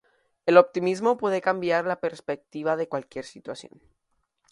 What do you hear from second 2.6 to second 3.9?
de cualquier situación.